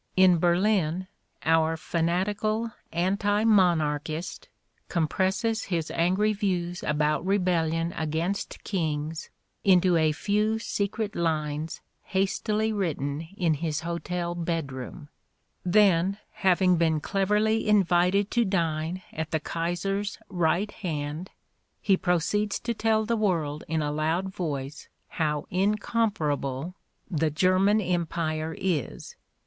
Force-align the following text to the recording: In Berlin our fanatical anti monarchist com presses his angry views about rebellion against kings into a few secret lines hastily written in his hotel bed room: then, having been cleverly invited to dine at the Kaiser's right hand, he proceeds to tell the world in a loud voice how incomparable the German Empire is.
In 0.17 0.39
Berlin 0.39 1.05
our 1.45 1.77
fanatical 1.77 2.71
anti 2.91 3.43
monarchist 3.43 4.49
com 4.89 5.07
presses 5.07 5.65
his 5.65 5.91
angry 5.91 6.33
views 6.33 6.81
about 6.81 7.23
rebellion 7.23 7.93
against 7.95 8.63
kings 8.63 9.29
into 9.63 9.97
a 9.97 10.11
few 10.11 10.57
secret 10.57 11.15
lines 11.15 11.81
hastily 12.05 12.73
written 12.73 13.27
in 13.37 13.53
his 13.53 13.81
hotel 13.81 14.33
bed 14.33 14.71
room: 14.71 15.09
then, 15.63 16.17
having 16.31 16.77
been 16.77 16.99
cleverly 16.99 17.67
invited 17.69 18.31
to 18.31 18.43
dine 18.43 19.03
at 19.13 19.29
the 19.29 19.39
Kaiser's 19.39 20.17
right 20.29 20.71
hand, 20.71 21.29
he 21.79 21.95
proceeds 21.95 22.59
to 22.61 22.73
tell 22.73 23.05
the 23.05 23.15
world 23.15 23.63
in 23.67 23.83
a 23.83 23.91
loud 23.91 24.29
voice 24.33 24.89
how 25.09 25.45
incomparable 25.51 26.73
the 27.07 27.29
German 27.29 27.79
Empire 27.79 28.55
is. 28.59 29.15